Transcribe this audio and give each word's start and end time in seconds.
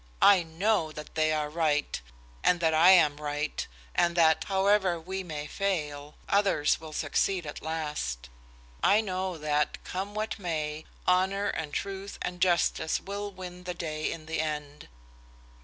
I 0.19 0.41
know 0.41 0.91
that 0.93 1.13
they 1.13 1.31
are 1.31 1.47
right, 1.51 2.01
and 2.43 2.59
that 2.59 2.73
I 2.73 2.89
am 2.89 3.17
right, 3.17 3.67
and 3.93 4.15
that, 4.15 4.45
however 4.45 4.99
we 4.99 5.21
may 5.21 5.45
fail, 5.45 6.15
others 6.27 6.79
will 6.81 6.91
succeed 6.91 7.45
at 7.45 7.61
last. 7.61 8.27
I 8.81 8.99
know 9.01 9.37
that, 9.37 9.77
come 9.83 10.15
what 10.15 10.39
may, 10.39 10.85
honor 11.05 11.49
and 11.49 11.71
truth 11.71 12.17
and 12.23 12.41
justice 12.41 12.99
will 12.99 13.29
win 13.29 13.65
the 13.65 13.75
day 13.75 14.11
in 14.11 14.25
the 14.25 14.39
end!" 14.39 14.87